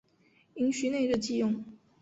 [0.55, 1.63] 阴虚内热忌用。